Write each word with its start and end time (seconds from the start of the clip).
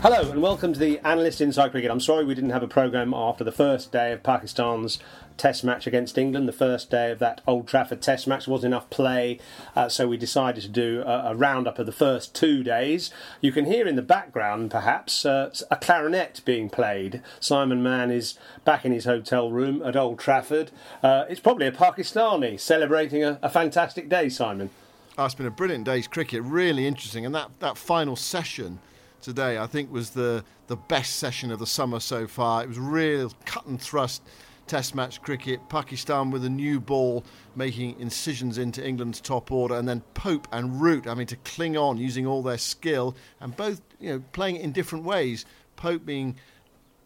Hello 0.00 0.30
and 0.30 0.40
welcome 0.40 0.72
to 0.72 0.78
the 0.78 1.00
Analyst 1.00 1.40
Inside 1.40 1.72
Cricket. 1.72 1.90
I'm 1.90 1.98
sorry 1.98 2.24
we 2.24 2.36
didn't 2.36 2.50
have 2.50 2.62
a 2.62 2.68
programme 2.68 3.12
after 3.12 3.42
the 3.42 3.50
first 3.50 3.90
day 3.90 4.12
of 4.12 4.22
Pakistan's 4.22 5.00
Test 5.36 5.64
match 5.64 5.88
against 5.88 6.16
England. 6.16 6.46
The 6.46 6.52
first 6.52 6.88
day 6.88 7.10
of 7.10 7.18
that 7.18 7.40
Old 7.48 7.66
Trafford 7.66 8.00
Test 8.00 8.28
match 8.28 8.46
wasn't 8.46 8.74
enough 8.74 8.88
play, 8.90 9.40
uh, 9.74 9.88
so 9.88 10.06
we 10.06 10.16
decided 10.16 10.62
to 10.62 10.68
do 10.68 11.02
a, 11.04 11.32
a, 11.32 11.34
roundup 11.34 11.80
of 11.80 11.86
the 11.86 11.90
first 11.90 12.32
two 12.32 12.62
days. 12.62 13.10
You 13.40 13.50
can 13.50 13.64
hear 13.64 13.88
in 13.88 13.96
the 13.96 14.02
background, 14.02 14.70
perhaps, 14.70 15.26
uh, 15.26 15.52
a 15.68 15.74
clarinet 15.74 16.42
being 16.44 16.70
played. 16.70 17.20
Simon 17.40 17.82
Mann 17.82 18.12
is 18.12 18.38
back 18.64 18.84
in 18.84 18.92
his 18.92 19.04
hotel 19.04 19.50
room 19.50 19.82
at 19.82 19.96
Old 19.96 20.20
Trafford. 20.20 20.70
Uh, 21.02 21.24
it's 21.28 21.40
probably 21.40 21.66
a 21.66 21.72
Pakistani 21.72 22.60
celebrating 22.60 23.24
a, 23.24 23.40
a 23.42 23.50
fantastic 23.50 24.08
day, 24.08 24.28
Simon. 24.28 24.70
Oh, 25.18 25.24
it's 25.24 25.34
been 25.34 25.44
a 25.44 25.50
brilliant 25.50 25.86
day's 25.86 26.06
cricket, 26.06 26.44
really 26.44 26.86
interesting, 26.86 27.26
and 27.26 27.34
that, 27.34 27.50
that 27.58 27.76
final 27.76 28.14
session 28.14 28.78
today, 29.20 29.58
I 29.58 29.66
think, 29.66 29.92
was 29.92 30.10
the, 30.10 30.44
the 30.66 30.76
best 30.76 31.16
session 31.16 31.50
of 31.50 31.58
the 31.58 31.66
summer 31.66 32.00
so 32.00 32.26
far. 32.26 32.62
It 32.62 32.68
was 32.68 32.78
real 32.78 33.32
cut 33.44 33.66
and 33.66 33.80
thrust 33.80 34.22
Test 34.68 34.94
match 34.94 35.22
cricket. 35.22 35.66
Pakistan 35.70 36.30
with 36.30 36.44
a 36.44 36.50
new 36.50 36.78
ball 36.78 37.24
making 37.56 37.98
incisions 37.98 38.58
into 38.58 38.86
England's 38.86 39.18
top 39.18 39.50
order, 39.50 39.74
and 39.74 39.88
then 39.88 40.02
Pope 40.12 40.46
and 40.52 40.78
Root 40.78 41.06
having 41.06 41.26
to 41.28 41.36
cling 41.36 41.78
on 41.78 41.96
using 41.96 42.26
all 42.26 42.42
their 42.42 42.58
skill 42.58 43.16
and 43.40 43.56
both 43.56 43.80
you 43.98 44.10
know 44.10 44.22
playing 44.32 44.56
it 44.56 44.62
in 44.62 44.72
different 44.72 45.06
ways. 45.06 45.46
Pope 45.76 46.04
being 46.04 46.36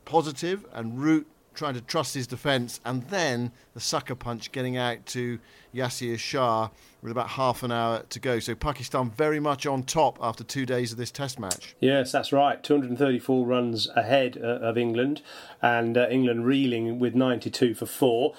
positive 0.04 0.66
and 0.72 1.00
Root 1.00 1.28
trying 1.54 1.74
to 1.74 1.80
trust 1.80 2.14
his 2.14 2.26
defence, 2.26 2.80
and 2.84 3.02
then 3.08 3.52
the 3.74 3.80
sucker 3.80 4.14
punch 4.14 4.52
getting 4.52 4.76
out 4.76 5.04
to 5.06 5.38
Yasir 5.74 6.18
Shah 6.18 6.68
with 7.02 7.10
about 7.10 7.30
half 7.30 7.62
an 7.62 7.72
hour 7.72 8.04
to 8.08 8.20
go. 8.20 8.38
So 8.38 8.54
Pakistan 8.54 9.10
very 9.10 9.40
much 9.40 9.66
on 9.66 9.82
top 9.82 10.18
after 10.22 10.44
two 10.44 10.64
days 10.64 10.92
of 10.92 10.98
this 10.98 11.10
Test 11.10 11.38
match. 11.38 11.74
Yes, 11.80 12.12
that's 12.12 12.32
right. 12.32 12.62
234 12.62 13.44
runs 13.46 13.88
ahead 13.96 14.38
uh, 14.42 14.46
of 14.46 14.78
England, 14.78 15.22
and 15.60 15.96
uh, 15.98 16.08
England 16.08 16.46
reeling 16.46 16.98
with 16.98 17.14
92 17.14 17.74
for 17.74 17.86
four. 17.86 18.34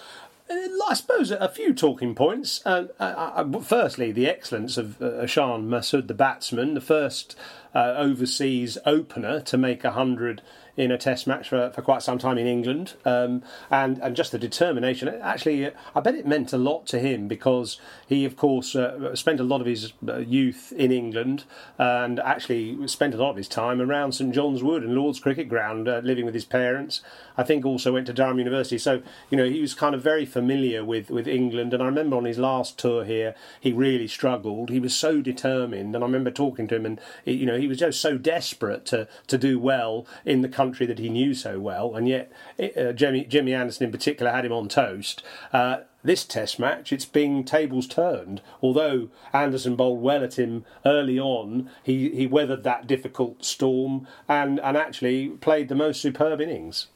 Uh, 0.50 0.56
I 0.88 0.94
suppose 0.94 1.32
a 1.32 1.50
few 1.50 1.74
talking 1.74 2.16
points. 2.16 2.62
Uh, 2.66 2.88
uh, 3.00 3.60
firstly, 3.62 4.12
the 4.12 4.28
excellence 4.28 4.78
of 4.78 4.98
Shan 5.30 5.68
Masood, 5.68 6.08
the 6.08 6.14
batsman, 6.14 6.74
the 6.74 6.82
first 6.82 7.36
overseas 7.80 8.78
opener 8.86 9.42
to 9.42 9.58
make 9.58 9.84
100 9.84 10.42
in 10.76 10.92
a 10.92 10.98
test 10.98 11.28
match 11.28 11.50
for, 11.50 11.70
for 11.70 11.82
quite 11.82 12.02
some 12.02 12.18
time 12.18 12.38
in 12.38 12.48
England, 12.48 12.96
um, 13.06 13.44
and 13.70 14.00
and 14.00 14.16
just 14.16 14.32
the 14.32 14.40
determination. 14.40 15.08
Actually, 15.08 15.70
I 15.96 16.00
bet 16.00 16.16
it 16.16 16.26
meant 16.26 16.52
a 16.52 16.58
lot 16.58 16.88
to 16.88 17.00
him 17.00 17.28
because 17.28 17.80
he, 18.08 18.26
of 18.26 18.36
course, 18.36 18.76
uh, 18.76 19.16
spent 19.16 19.40
a 19.40 19.44
lot 19.44 19.62
of 19.62 19.68
his 19.68 19.94
youth 20.26 20.74
in 20.76 20.92
England 20.92 21.44
and 21.78 22.20
actually 22.20 22.88
spent 22.88 23.14
a 23.14 23.18
lot 23.18 23.32
of 23.32 23.38
his 23.38 23.48
time 23.48 23.82
around 23.82 24.14
St 24.14 24.34
John's 24.34 24.64
Wood 24.64 24.84
and 24.84 24.96
Lord's 24.96 25.20
Cricket 25.20 25.48
Ground, 25.48 25.88
uh, 25.88 26.02
living 26.04 26.26
with 26.26 26.34
his 26.34 26.46
parents. 26.46 27.02
I 27.38 27.44
think 27.44 27.66
also 27.66 27.94
went 27.94 28.08
to 28.08 28.14
Durham 28.14 28.40
University, 28.40 28.78
so 28.78 29.04
you 29.30 29.38
know 29.38 29.46
he 29.46 29.62
was 29.62 29.76
kind 29.76 29.94
of 29.94 30.02
very 30.02 30.26
familiar 30.26 30.84
with 30.84 31.12
with 31.12 31.28
England. 31.28 31.74
And 31.74 31.84
I 31.84 31.86
remember 31.86 32.18
on 32.18 32.26
his 32.26 32.40
last 32.40 32.80
tour 32.80 33.04
here, 33.04 33.36
he 33.60 33.72
really 33.72 34.08
struggled. 34.08 34.70
He 34.70 34.80
was 34.80 34.96
so 34.96 35.22
determined, 35.22 35.94
and 35.94 36.04
I 36.04 36.08
remember 36.08 36.32
talking 36.32 36.68
to 36.70 36.76
him, 36.76 36.86
and 36.88 37.00
you 37.26 37.46
know 37.46 37.60
he 37.64 37.68
was 37.68 37.80
just 37.80 38.02
so 38.02 38.18
desperate 38.18 38.86
to 38.88 39.08
to 39.28 39.38
do 39.38 39.58
well 39.58 40.06
in 40.26 40.42
the 40.42 40.50
country 40.50 40.86
that 40.86 41.00
he 41.00 41.08
knew 41.08 41.34
so 41.34 41.60
well, 41.62 41.96
and 41.96 42.10
yet 42.10 42.30
uh, 42.78 42.92
Jimmy, 42.92 43.24
Jimmy 43.24 43.54
Anderson 43.54 43.86
in 43.86 43.92
particular 43.92 44.32
had 44.34 44.44
him 44.44 44.52
on 44.52 44.68
toast. 44.68 45.24
Uh, 45.54 45.78
this 46.04 46.26
test 46.26 46.60
match, 46.60 46.92
it's 46.92 47.06
being 47.06 47.46
tables 47.46 47.88
turned. 47.88 48.42
Although 48.62 49.08
Anderson 49.32 49.78
bowled 49.78 50.02
well 50.02 50.22
at 50.22 50.38
him 50.38 50.66
early 50.86 51.18
on, 51.18 51.70
he, 51.82 52.10
he 52.10 52.28
weathered 52.28 52.64
that 52.66 52.88
difficult 52.88 53.46
storm 53.46 54.06
and, 54.28 54.60
and 54.60 54.76
actually 54.76 55.30
played 55.30 55.70
the 55.70 55.76
most 55.76 56.02
superb 56.02 56.42
innings. 56.42 56.88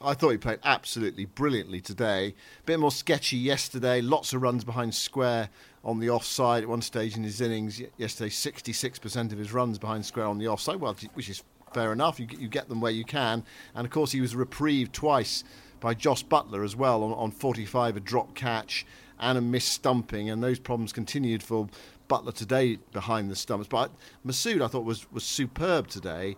I 0.00 0.12
thought 0.12 0.30
he 0.30 0.36
played 0.36 0.58
absolutely 0.62 1.24
brilliantly 1.24 1.80
today. 1.80 2.34
A 2.60 2.62
bit 2.66 2.78
more 2.78 2.90
sketchy 2.90 3.38
yesterday, 3.38 4.02
lots 4.02 4.34
of 4.34 4.42
runs 4.42 4.62
behind 4.62 4.94
square 4.94 5.48
on 5.84 6.00
the 6.00 6.10
offside 6.10 6.64
at 6.64 6.68
one 6.68 6.82
stage 6.82 7.16
in 7.16 7.22
his 7.22 7.40
innings. 7.40 7.80
Yesterday, 7.96 8.28
66% 8.28 9.32
of 9.32 9.38
his 9.38 9.52
runs 9.52 9.78
behind 9.78 10.04
square 10.04 10.26
on 10.26 10.38
the 10.38 10.48
offside, 10.48 10.76
well, 10.76 10.94
which 11.14 11.30
is 11.30 11.42
fair 11.72 11.92
enough. 11.92 12.20
You, 12.20 12.26
you 12.38 12.48
get 12.48 12.68
them 12.68 12.80
where 12.80 12.92
you 12.92 13.04
can. 13.04 13.42
And 13.74 13.86
of 13.86 13.90
course, 13.90 14.12
he 14.12 14.20
was 14.20 14.36
reprieved 14.36 14.92
twice 14.92 15.44
by 15.80 15.94
Jos 15.94 16.22
Buttler 16.22 16.64
as 16.64 16.76
well 16.76 17.02
on, 17.02 17.12
on 17.12 17.30
45, 17.30 17.96
a 17.96 18.00
drop 18.00 18.34
catch 18.34 18.84
and 19.18 19.38
a 19.38 19.40
missed 19.40 19.72
stumping. 19.72 20.28
And 20.28 20.42
those 20.42 20.58
problems 20.58 20.92
continued 20.92 21.42
for 21.42 21.68
Butler 22.08 22.32
today 22.32 22.78
behind 22.92 23.30
the 23.30 23.36
stumps. 23.36 23.66
But 23.66 23.90
Masood, 24.26 24.62
I 24.62 24.68
thought, 24.68 24.84
was, 24.84 25.10
was 25.10 25.24
superb 25.24 25.88
today. 25.88 26.36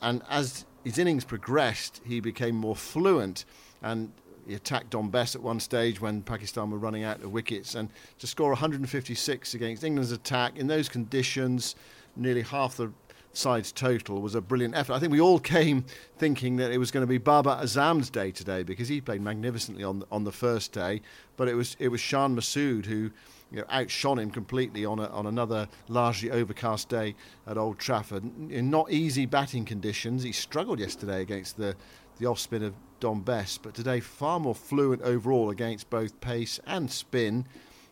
And 0.00 0.22
as 0.30 0.66
his 0.86 0.98
innings 0.98 1.24
progressed, 1.24 2.00
he 2.06 2.20
became 2.20 2.54
more 2.54 2.76
fluent. 2.76 3.44
And 3.82 4.12
he 4.46 4.54
attacked 4.54 4.90
Dom 4.90 5.10
Bess 5.10 5.34
at 5.34 5.42
one 5.42 5.58
stage 5.58 6.00
when 6.00 6.22
Pakistan 6.22 6.70
were 6.70 6.78
running 6.78 7.02
out 7.02 7.20
of 7.24 7.32
wickets. 7.32 7.74
And 7.74 7.88
to 8.20 8.26
score 8.28 8.50
156 8.50 9.54
against 9.54 9.82
England's 9.82 10.12
attack 10.12 10.56
in 10.56 10.68
those 10.68 10.88
conditions, 10.88 11.74
nearly 12.14 12.42
half 12.42 12.76
the 12.76 12.92
sides 13.32 13.72
total 13.72 14.22
was 14.22 14.36
a 14.36 14.40
brilliant 14.40 14.76
effort. 14.76 14.92
I 14.92 15.00
think 15.00 15.10
we 15.10 15.20
all 15.20 15.40
came 15.56 15.84
thinking 16.18 16.54
that 16.58 16.70
it 16.70 16.78
was 16.78 16.92
going 16.92 17.02
to 17.02 17.08
be 17.08 17.18
Babar 17.18 17.60
Azam's 17.60 18.08
day 18.08 18.30
today 18.30 18.62
because 18.62 18.86
he 18.86 19.00
played 19.00 19.22
magnificently 19.22 19.82
on 19.82 19.98
the, 19.98 20.06
on 20.12 20.22
the 20.22 20.30
first 20.30 20.70
day, 20.70 21.02
but 21.36 21.48
it 21.48 21.54
was 21.54 21.76
it 21.80 21.88
was 21.88 22.00
Shan 22.00 22.36
Masood 22.36 22.86
who 22.86 23.10
you 23.50 23.58
know, 23.58 23.64
outshone 23.70 24.18
him 24.18 24.30
completely 24.30 24.84
on 24.84 24.98
a, 24.98 25.06
on 25.08 25.26
another 25.26 25.68
largely 25.88 26.30
overcast 26.30 26.88
day 26.88 27.14
at 27.46 27.56
Old 27.56 27.78
Trafford. 27.78 28.24
In 28.50 28.70
not 28.70 28.90
easy 28.90 29.26
batting 29.26 29.64
conditions, 29.64 30.22
he 30.22 30.32
struggled 30.32 30.80
yesterday 30.80 31.22
against 31.22 31.56
the 31.56 31.76
the 32.18 32.24
off 32.24 32.38
spin 32.38 32.62
of 32.62 32.74
Dom 32.98 33.20
Bess, 33.20 33.58
but 33.58 33.74
today 33.74 34.00
far 34.00 34.40
more 34.40 34.54
fluent 34.54 35.02
overall 35.02 35.50
against 35.50 35.90
both 35.90 36.18
pace 36.22 36.58
and 36.66 36.90
spin 36.90 37.44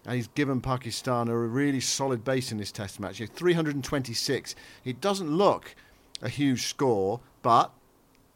and 0.07 0.17
he's 0.17 0.29
given 0.29 0.61
Pakistan 0.61 1.29
a 1.29 1.37
really 1.37 1.81
solid 1.81 2.25
base 2.25 2.53
in 2.53 2.59
this 2.59 2.71
test 2.71 3.01
match. 3.01 3.21
You 3.21 3.27
know, 3.27 3.33
326. 3.35 4.55
It 4.85 5.01
doesn't 5.01 5.31
look 5.31 5.75
a 6.21 6.29
huge 6.29 6.67
score, 6.67 7.21
but 7.43 7.73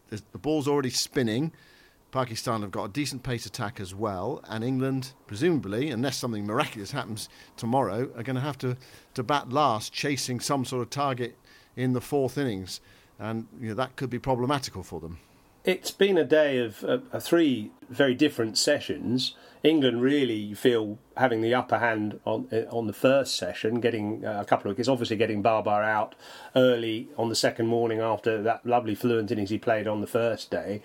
the 0.09 0.39
ball's 0.39 0.67
already 0.67 0.91
spinning. 0.91 1.53
Pakistan 2.11 2.63
have 2.63 2.71
got 2.71 2.85
a 2.85 2.89
decent 2.89 3.23
pace 3.23 3.45
attack 3.45 3.81
as 3.81 3.95
well, 3.95 4.43
and 4.49 4.65
England, 4.65 5.13
presumably, 5.27 5.91
unless 5.91 6.17
something 6.17 6.47
miraculous 6.47 6.93
happens 6.93 7.29
tomorrow, 7.57 8.11
are 8.17 8.23
going 8.23 8.37
to 8.37 8.41
have 8.41 8.59
to, 8.59 8.77
to 9.15 9.23
bat 9.23 9.51
last, 9.51 9.93
chasing 9.93 10.41
some 10.41 10.65
sort 10.65 10.83
of 10.83 10.91
target 10.91 11.37
in 11.77 11.93
the 11.93 12.01
fourth 12.01 12.39
innings, 12.39 12.81
and 13.19 13.47
you 13.61 13.69
know, 13.69 13.75
that 13.75 13.97
could 13.97 14.09
be 14.09 14.19
problematical 14.19 14.83
for 14.83 15.01
them. 15.01 15.19
It's 15.65 15.91
been 15.91 16.17
a 16.17 16.25
day 16.25 16.59
of 16.59 16.83
uh, 16.83 17.21
three 17.21 17.73
very 17.91 18.15
different 18.15 18.57
sessions. 18.57 19.35
England 19.63 20.01
really 20.01 20.55
feel 20.55 20.99
having 21.17 21.43
the 21.43 21.53
upper 21.53 21.79
hand 21.79 22.21
on 22.25 22.49
uh, 22.51 22.75
on 22.75 22.87
the 22.87 22.93
first 22.95 23.37
session, 23.37 23.81
getting 23.81 24.25
uh, 24.25 24.41
a 24.41 24.45
couple 24.47 24.71
of 24.71 24.77
wickets. 24.77 24.89
Obviously, 24.89 25.17
getting 25.17 25.43
Babar 25.43 25.83
out 25.83 26.15
early 26.57 27.09
on 27.19 27.29
the 27.29 27.35
second 27.35 27.67
morning 27.67 28.01
after 28.01 28.41
that 28.43 28.65
lovely 28.65 28.95
fluent 28.95 29.31
innings 29.31 29.51
he 29.51 29.59
played 29.59 29.87
on 29.87 30.01
the 30.01 30.07
first 30.07 30.51
day 30.51 30.81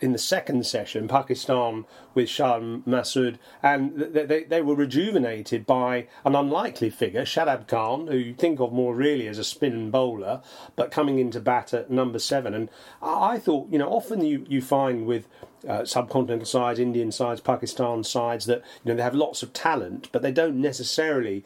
in 0.00 0.12
the 0.12 0.18
second 0.18 0.66
session, 0.66 1.08
Pakistan 1.08 1.84
with 2.14 2.28
Shan 2.28 2.82
Masood, 2.86 3.38
and 3.62 3.96
they, 3.96 4.44
they 4.44 4.62
were 4.62 4.74
rejuvenated 4.74 5.66
by 5.66 6.06
an 6.24 6.34
unlikely 6.34 6.90
figure, 6.90 7.22
Shadab 7.22 7.68
Khan, 7.68 8.06
who 8.06 8.16
you 8.16 8.34
think 8.34 8.60
of 8.60 8.72
more 8.72 8.94
really 8.94 9.28
as 9.28 9.38
a 9.38 9.44
spin 9.44 9.90
bowler, 9.90 10.42
but 10.76 10.90
coming 10.90 11.18
into 11.18 11.40
bat 11.40 11.74
at 11.74 11.90
number 11.90 12.18
seven. 12.18 12.54
And 12.54 12.68
I 13.02 13.38
thought, 13.38 13.68
you 13.70 13.78
know, 13.78 13.90
often 13.90 14.24
you, 14.24 14.44
you 14.48 14.62
find 14.62 15.06
with 15.06 15.26
uh, 15.68 15.82
subcontinental 15.82 16.46
sides, 16.46 16.78
Indian 16.78 17.12
sides, 17.12 17.40
Pakistan 17.40 18.02
sides 18.02 18.46
that 18.46 18.62
you 18.84 18.90
know 18.90 18.96
they 18.96 19.02
have 19.02 19.14
lots 19.14 19.42
of 19.42 19.52
talent, 19.52 20.08
but 20.12 20.22
they 20.22 20.32
don't 20.32 20.56
necessarily 20.56 21.44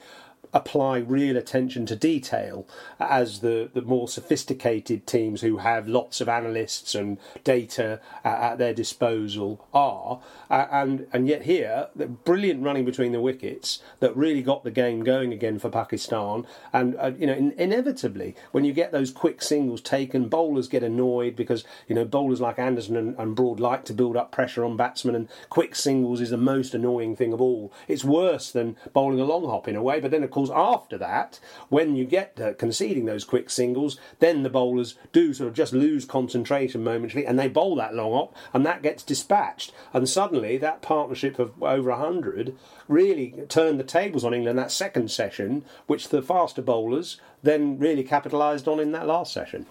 apply 0.53 0.99
real 0.99 1.37
attention 1.37 1.87
to 1.87 1.97
detail 1.97 2.67
as 3.01 3.41
the, 3.41 3.71
the 3.73 3.83
more 3.83 4.09
sophisticated 4.09 5.07
teams 5.07 5.41
who 5.41 5.59
have 5.59 5.89
lots 5.89 6.21
of 6.21 6.29
analysts 6.29 6.95
and 6.95 7.19
data 7.43 8.01
at, 8.25 8.53
at 8.53 8.59
their 8.59 8.75
disposal 8.75 9.67
are. 9.73 10.21
Uh, 10.51 10.67
and, 10.71 11.07
and 11.13 11.29
yet, 11.29 11.43
here, 11.43 11.89
the 11.97 12.07
brilliant 12.07 12.63
running 12.63 12.85
between 12.85 13.13
the 13.13 13.21
wickets 13.21 13.81
that 14.01 14.17
really 14.17 14.43
got 14.43 14.65
the 14.65 14.71
game 14.71 15.03
going 15.03 15.33
again 15.33 15.59
for 15.59 15.71
Pakistan. 15.71 16.47
And, 16.73 16.97
uh, 16.97 17.13
you 17.19 17.27
know, 17.27 17.35
in, 17.35 17.53
inevitably, 17.53 18.35
when 18.53 18.65
you 18.65 18.73
get 18.73 18.93
those 18.93 19.11
quick 19.11 19.43
singles 19.43 19.81
taken, 19.81 20.29
bowlers 20.29 20.69
get 20.69 20.83
annoyed 20.83 21.37
because, 21.37 21.65
you 21.89 21.95
know, 21.95 22.05
bowlers 22.05 22.41
like 22.41 22.59
Anderson 22.59 22.97
and, 22.97 23.19
and 23.19 23.35
Broad 23.35 23.61
like 23.61 23.85
to 23.87 23.93
build 23.93 24.17
up 24.17 24.33
pressure 24.33 24.65
on 24.65 24.77
batsmen, 24.77 25.15
and 25.15 25.29
quick 25.49 25.75
singles 25.75 26.21
is 26.21 26.31
the 26.31 26.37
most 26.37 26.75
annoying 26.75 27.17
thing 27.17 27.33
of 27.33 27.41
all. 27.41 27.73
It's 27.89 28.05
worse 28.05 28.51
than 28.51 28.77
bowling 28.93 29.21
a 29.21 29.25
long 29.25 29.45
hop 29.47 29.69
in 29.69 29.77
a 29.77 29.83
way, 29.83 30.01
but 30.01 30.11
then, 30.11 30.23
of 30.23 30.31
course, 30.35 30.51
after 30.55 30.99
that, 30.99 31.41
when 31.69 31.97
you 31.97 32.05
get 32.05 32.39
uh, 32.41 32.53
conceding 32.55 33.07
those 33.07 33.25
quick 33.25 33.49
singles, 33.49 33.99
then 34.19 34.43
the 34.43 34.51
bowlers 34.51 34.97
do 35.13 35.33
sort 35.33 35.49
of 35.49 35.55
just 35.55 35.73
lose 35.73 36.05
concentration 36.05 36.85
momentarily 36.85 37.27
and 37.27 37.39
they 37.39 37.49
bowl 37.49 37.77
that 37.77 37.95
long 37.95 38.13
hop 38.13 38.37
and 38.53 38.67
that 38.67 38.83
gets 38.83 39.03
dispatched. 39.03 39.73
And 39.93 40.09
suddenly 40.09 40.59
that 40.59 40.83
partnership 40.83 41.39
of 41.39 41.63
over 41.63 41.91
100 41.91 42.57
really 42.89 43.35
turned 43.49 43.81
the 43.81 43.85
tables 43.85 44.25
on 44.25 44.35
England 44.35 44.59
that 44.59 44.71
second 44.71 45.11
session, 45.11 45.65
which 45.87 46.09
the 46.09 46.23
faster 46.23 46.63
bowlers 46.63 47.21
then 47.43 47.79
really 47.79 48.03
capitalised 48.05 48.67
on 48.69 48.81
in 48.81 48.93
that 48.93 49.07
last 49.07 49.33
session. 49.33 49.67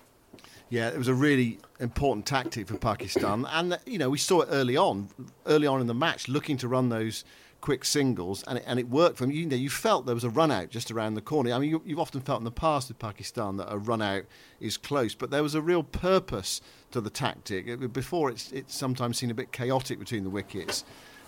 Yeah, 0.69 0.89
it 0.89 0.97
was 0.97 1.07
a 1.07 1.13
really 1.13 1.59
important 1.79 2.25
tactic 2.25 2.67
for 2.67 2.77
Pakistan, 2.77 3.45
and 3.51 3.77
you 3.85 3.99
know 3.99 4.09
we 4.09 4.17
saw 4.17 4.41
it 4.41 4.47
early 4.49 4.75
on, 4.75 5.09
early 5.45 5.67
on 5.67 5.81
in 5.81 5.85
the 5.85 5.93
match, 5.93 6.27
looking 6.27 6.57
to 6.57 6.67
run 6.67 6.89
those 6.89 7.23
quick 7.63 7.85
singles, 7.85 8.43
and 8.45 8.57
it, 8.57 8.63
and 8.67 8.77
it 8.77 8.89
worked 8.89 9.17
for 9.17 9.23
them. 9.23 9.31
You 9.31 9.45
know, 9.45 9.55
you 9.55 9.69
felt 9.69 10.05
there 10.05 10.13
was 10.13 10.25
a 10.25 10.29
run 10.29 10.51
out 10.51 10.69
just 10.69 10.91
around 10.91 11.13
the 11.13 11.21
corner. 11.21 11.53
I 11.53 11.59
mean, 11.59 11.69
you, 11.69 11.81
you've 11.85 11.99
often 11.99 12.19
felt 12.19 12.41
in 12.41 12.43
the 12.43 12.51
past 12.51 12.89
with 12.89 12.99
Pakistan 12.99 13.55
that 13.55 13.71
a 13.71 13.77
run 13.77 14.01
out 14.01 14.23
is 14.59 14.75
close, 14.75 15.15
but 15.15 15.31
there 15.31 15.41
was 15.41 15.55
a 15.55 15.61
real 15.61 15.81
purpose 15.81 16.59
to 16.91 16.99
the 16.99 17.09
tactic. 17.09 17.93
Before, 17.93 18.29
it's, 18.29 18.51
it's 18.51 18.75
sometimes 18.75 19.17
seen 19.17 19.31
a 19.31 19.33
bit 19.33 19.53
chaotic 19.53 19.97
between 19.97 20.25
the 20.25 20.29
wickets. 20.29 20.83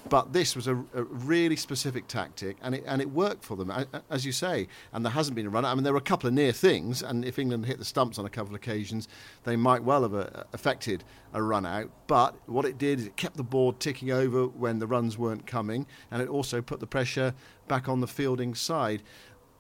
But 0.08 0.34
this 0.34 0.56
was 0.56 0.68
a, 0.68 0.76
a, 0.94 1.04
really 1.04 1.56
specific 1.56 2.08
tactic, 2.08 2.58
and 2.62 2.76
it 2.76 2.84
and 2.86 3.02
it 3.02 3.10
worked 3.10 3.44
for 3.44 3.58
them, 3.58 3.72
as 4.10 4.26
you 4.26 4.32
say. 4.32 4.68
And 4.94 5.04
there 5.04 5.12
hasn't 5.12 5.36
been 5.36 5.48
a 5.48 5.50
run. 5.50 5.66
Out. 5.66 5.72
I 5.72 5.76
mean, 5.76 5.84
there 5.84 5.94
were 5.94 6.00
a 6.00 6.02
couple 6.02 6.28
of 6.28 6.34
near 6.34 6.52
things, 6.52 7.02
and 7.02 7.26
if 7.26 7.40
England 7.40 7.66
hit 7.66 7.80
the 7.80 7.86
stumps 7.86 8.20
on 8.20 8.26
a 8.26 8.30
couple 8.30 8.54
of 8.54 8.62
occasions, 8.62 9.08
they 9.46 9.56
might 9.56 9.84
well 9.84 10.04
have 10.04 10.14
uh, 10.14 10.44
affected 10.54 11.04
a 11.34 11.42
run 11.42 11.66
out. 11.66 11.90
But 12.06 12.36
what 12.46 12.66
it 12.66 12.78
did 12.78 13.00
is 13.00 13.08
it 13.08 13.18
kept 13.18 13.36
the 13.36 13.44
board 13.44 13.80
ticking 13.80 14.12
over 14.12 14.46
when 14.46 14.78
the 14.78 14.86
runs 14.86 15.18
weren't 15.18 15.48
coming, 15.48 15.88
and 16.12 16.22
it 16.22 16.30
also 16.30 16.62
put 16.62 16.80
the 16.80 16.88
pressure 16.88 17.34
back 17.68 17.90
on 17.90 18.00
the 18.00 18.08
fielding 18.08 18.54
side. 18.54 19.02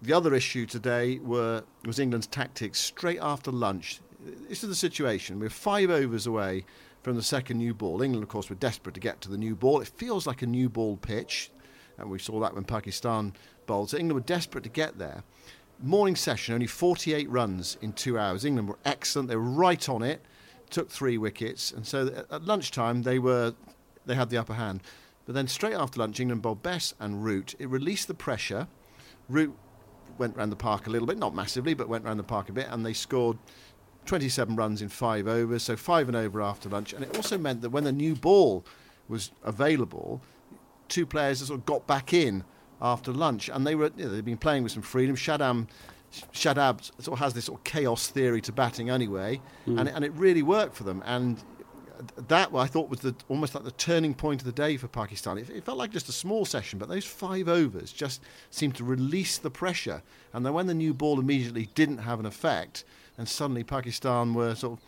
The 0.03 0.13
other 0.13 0.35
issue 0.35 0.67
today 0.67 1.17
were 1.19 1.63
was 1.85 1.97
England's 1.97 2.27
tactics 2.27 2.79
straight 2.79 3.19
after 3.19 3.49
lunch. 3.49 3.99
This 4.47 4.63
is 4.63 4.69
the 4.69 4.75
situation. 4.75 5.39
We're 5.39 5.49
five 5.49 5.89
overs 5.89 6.27
away 6.27 6.65
from 7.05 7.15
the 7.15 7.21
second 7.21 7.59
new 7.59 7.71
ball. 7.71 8.01
England, 8.01 8.23
of 8.23 8.29
course, 8.29 8.49
were 8.49 8.55
desperate 8.55 8.95
to 8.95 8.99
get 8.99 9.21
to 9.21 9.29
the 9.29 9.37
new 9.37 9.55
ball. 9.55 9.79
It 9.79 9.87
feels 9.89 10.25
like 10.25 10.41
a 10.41 10.47
new 10.47 10.69
ball 10.69 10.97
pitch, 10.97 11.51
and 11.99 12.09
we 12.09 12.17
saw 12.17 12.39
that 12.39 12.55
when 12.55 12.63
Pakistan 12.63 13.33
bowled. 13.67 13.91
So 13.91 13.97
England 13.99 14.15
were 14.15 14.25
desperate 14.25 14.63
to 14.63 14.71
get 14.71 14.97
there. 14.97 15.23
Morning 15.83 16.15
session, 16.15 16.55
only 16.55 16.65
48 16.65 17.29
runs 17.29 17.77
in 17.79 17.93
two 17.93 18.17
hours. 18.17 18.43
England 18.43 18.69
were 18.69 18.79
excellent. 18.85 19.29
They 19.29 19.35
were 19.35 19.43
right 19.43 19.87
on 19.87 20.01
it, 20.01 20.25
took 20.71 20.89
three 20.89 21.19
wickets, 21.19 21.71
and 21.71 21.85
so 21.85 22.25
at 22.31 22.43
lunchtime 22.43 23.03
they 23.03 23.19
were 23.19 23.53
they 24.07 24.15
had 24.15 24.31
the 24.31 24.39
upper 24.39 24.55
hand. 24.55 24.81
But 25.27 25.35
then 25.35 25.47
straight 25.47 25.75
after 25.75 25.99
lunch, 25.99 26.19
England 26.19 26.41
bowled 26.41 26.63
Bess 26.63 26.95
and 26.99 27.23
Root. 27.23 27.53
It 27.59 27.69
released 27.69 28.07
the 28.07 28.15
pressure. 28.15 28.67
Root 29.29 29.55
went 30.17 30.35
round 30.35 30.51
the 30.51 30.55
park 30.55 30.87
a 30.87 30.89
little 30.89 31.07
bit, 31.07 31.19
not 31.19 31.35
massively, 31.35 31.75
but 31.75 31.87
went 31.87 32.03
round 32.03 32.17
the 32.19 32.23
park 32.23 32.49
a 32.49 32.51
bit, 32.51 32.67
and 32.71 32.83
they 32.83 32.93
scored 32.93 33.37
27 34.05 34.55
runs 34.55 34.81
in 34.81 34.89
five 34.89 35.27
overs, 35.27 35.63
so 35.63 35.75
five 35.75 36.07
and 36.07 36.15
over 36.15 36.41
after 36.41 36.69
lunch. 36.69 36.93
And 36.93 37.03
it 37.03 37.15
also 37.15 37.37
meant 37.37 37.61
that 37.61 37.69
when 37.69 37.83
the 37.83 37.91
new 37.91 38.15
ball 38.15 38.65
was 39.07 39.31
available, 39.43 40.21
two 40.87 41.05
players 41.05 41.39
sort 41.45 41.59
of 41.59 41.65
got 41.65 41.87
back 41.87 42.13
in 42.13 42.43
after 42.81 43.11
lunch, 43.11 43.49
and 43.49 43.65
they 43.65 43.75
were 43.75 43.91
you 43.95 44.05
know, 44.05 44.11
they'd 44.11 44.25
been 44.25 44.37
playing 44.37 44.63
with 44.63 44.71
some 44.71 44.81
freedom. 44.81 45.15
Shadam, 45.15 45.67
Shadab 46.33 46.83
sort 47.01 47.17
of 47.17 47.19
has 47.19 47.33
this 47.33 47.45
sort 47.45 47.59
of 47.59 47.63
chaos 47.63 48.07
theory 48.07 48.41
to 48.41 48.51
batting 48.51 48.89
anyway, 48.89 49.41
mm. 49.67 49.79
and, 49.79 49.89
and 49.89 50.03
it 50.03 50.11
really 50.13 50.43
worked 50.43 50.75
for 50.75 50.83
them. 50.83 51.01
And 51.05 51.43
that 52.27 52.49
I 52.53 52.67
thought 52.67 52.89
was 52.89 52.99
the, 52.99 53.15
almost 53.29 53.55
like 53.55 53.63
the 53.63 53.71
turning 53.71 54.13
point 54.13 54.41
of 54.41 54.45
the 54.45 54.51
day 54.51 54.77
for 54.77 54.87
Pakistan. 54.87 55.37
It, 55.37 55.49
it, 55.49 55.63
felt 55.63 55.77
like 55.77 55.91
just 55.91 56.09
a 56.09 56.13
small 56.13 56.45
session, 56.45 56.79
but 56.79 56.89
those 56.89 57.05
five 57.05 57.47
overs 57.47 57.91
just 57.91 58.21
seemed 58.49 58.75
to 58.75 58.83
release 58.83 59.37
the 59.37 59.49
pressure. 59.49 60.03
And 60.33 60.45
then 60.45 60.53
when 60.53 60.67
the 60.67 60.73
new 60.73 60.93
ball 60.93 61.19
immediately 61.19 61.69
didn't 61.75 61.99
have 61.99 62.19
an 62.19 62.25
effect, 62.25 62.83
and 63.17 63.27
suddenly 63.27 63.63
Pakistan 63.63 64.33
were 64.33 64.55
sort 64.55 64.79
of 64.79 64.85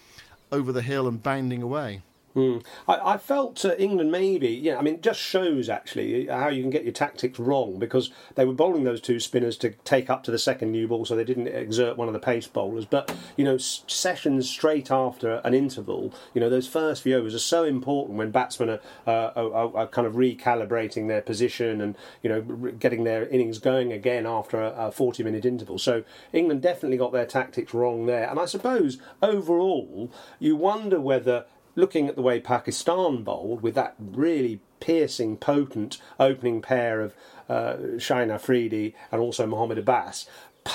over 0.51 0.71
the 0.71 0.81
hill 0.81 1.07
and 1.07 1.21
bounding 1.21 1.62
away. 1.62 2.01
Mm. 2.38 2.63
I, 2.88 3.13
I, 3.13 3.18
felt 3.18 3.65
uh, 3.65 3.74
England 3.79 4.12
maybe, 4.12 4.50
yeah, 4.50 4.77
I 4.77 4.84
mean, 4.84 4.94
it 4.94 5.01
just 5.01 5.20
shows 5.20 5.70
actually 5.70 6.27
how 6.27 6.50
you 6.50 6.62
can 6.62 6.70
get 6.70 6.84
your 6.84 6.94
tactics 6.94 7.39
wrong 7.39 7.79
because 7.79 8.12
they 8.36 8.46
were 8.46 8.53
bowling 8.53 8.84
those 8.84 9.01
two 9.01 9.20
spinners 9.20 9.58
to 9.58 9.72
take 9.84 10.08
up 10.08 10.22
to 10.24 10.29
the 10.29 10.38
second 10.38 10.72
new 10.72 10.88
ball 10.88 11.03
so 11.03 11.15
they 11.15 11.24
didn't 11.24 11.48
exert 11.48 11.98
one 11.98 12.08
of 12.08 12.13
the 12.13 12.20
pace 12.20 12.46
bowlers. 12.46 12.86
But, 12.86 13.12
you 13.38 13.44
know, 13.44 13.56
s- 13.56 13.84
sessions 13.88 14.48
straight 14.48 14.91
after 14.91 15.41
an 15.44 15.56
interval, 15.56 16.13
you 16.36 16.39
know, 16.39 16.48
those 16.48 16.67
first 16.67 17.01
few 17.01 17.17
overs 17.17 17.34
are 17.34 17.39
so 17.39 17.63
important 17.63 18.20
when 18.20 18.29
batsmen 18.29 18.70
are, 18.70 18.82
uh, 19.08 19.32
are, 19.36 19.75
are, 19.75 19.88
kind 19.88 20.06
of 20.06 20.13
recalibrating 20.13 21.08
their 21.08 21.24
position 21.24 21.82
and, 21.82 21.98
you 22.22 22.29
know, 22.29 22.41
getting 22.77 23.03
their 23.03 23.27
innings 23.29 23.58
going 23.58 23.91
again 23.91 24.27
after 24.27 24.62
a 24.62 24.91
40 24.91 25.24
minute 25.24 25.44
interval. 25.44 25.79
So 25.79 26.03
England 26.34 26.62
definitely 26.62 26.98
got 26.98 27.13
their 27.13 27.25
tactics 27.25 27.74
wrong 27.74 28.06
there. 28.06 28.29
And 28.29 28.39
I 28.39 28.46
suppose 28.46 29.00
overall, 29.24 30.12
you 30.38 30.56
wonder 30.56 31.01
whether 31.01 31.46
looking 31.77 32.10
at 32.10 32.15
the 32.15 32.22
way 32.22 32.41
Pakistan 32.41 33.24
bowled 33.24 33.62
with 33.62 33.75
that 33.75 33.96
really 34.00 34.60
piercing, 34.81 35.38
potent 35.38 36.00
opening 36.19 36.62
pair 36.62 37.00
of 37.00 37.15
uh, 37.48 37.75
Shaheen 37.96 38.34
Afridi 38.34 38.93
and 39.12 39.22
also 39.22 39.48
Mohammad 39.48 39.77
Abbas, 39.77 40.25